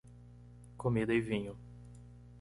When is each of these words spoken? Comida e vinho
Comida 0.77 1.13
e 1.13 1.21
vinho 1.21 1.55